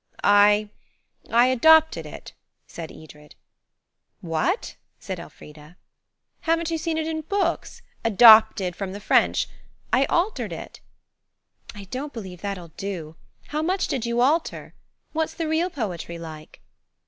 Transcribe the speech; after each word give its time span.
"I–I 0.23 1.45
adopted 1.45 2.07
it," 2.07 2.33
said 2.65 2.91
Edred."?" 2.91 3.35
said 4.99 5.19
Elfrida. 5.19 5.77
"Haven't 6.39 6.71
you 6.71 6.79
seen 6.79 6.97
it 6.97 7.05
in 7.05 7.21
books, 7.21 7.83
'Adopted 8.03 8.75
from 8.75 8.93
the 8.93 8.99
French'? 8.99 9.47
I 9.93 10.05
altered 10.05 10.53
it." 10.53 10.81
"I 11.75 11.83
don't 11.91 12.13
believe 12.13 12.41
that'll 12.41 12.69
do. 12.69 13.15
How 13.49 13.61
much 13.61 13.87
did 13.87 14.07
you 14.07 14.21
alter? 14.21 14.73
What's 15.13 15.35
the 15.35 15.47
real 15.47 15.69
poetry 15.69 16.17
like?" 16.17 16.61